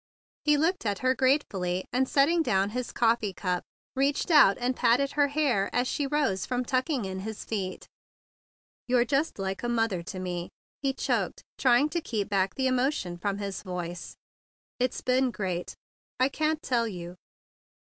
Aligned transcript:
He 0.45 0.57
looked 0.57 0.83
at 0.83 0.97
her 1.05 1.13
gratefully, 1.13 1.85
and, 1.93 2.07
set¬ 2.07 2.25
ting 2.25 2.41
down 2.41 2.71
his 2.71 2.91
coffee 2.91 3.33
cup, 3.33 3.63
reached 3.95 4.31
out 4.31 4.57
and 4.57 4.75
patted 4.75 5.11
her 5.11 5.27
hair 5.27 5.69
as 5.75 5.87
she 5.87 6.07
rose 6.07 6.43
from 6.43 6.65
tucking 6.65 7.05
up 7.07 7.19
his 7.23 7.45
feet. 7.45 7.87
"You're 8.87 9.05
just 9.05 9.37
like 9.37 9.61
a 9.61 9.69
mother 9.69 10.01
to 10.01 10.17
me!" 10.19 10.49
he 10.81 10.91
choked, 10.91 11.43
trying 11.59 11.87
to 11.89 12.01
keep 12.01 12.29
back 12.29 12.55
the 12.55 12.65
emotion 12.65 13.15
from 13.15 13.37
his 13.37 13.61
voice. 13.61 14.15
"It's 14.79 15.01
been 15.01 15.29
great! 15.29 15.75
I 16.19 16.29
can't 16.29 16.63
tell 16.63 16.87
you!" 16.87 17.13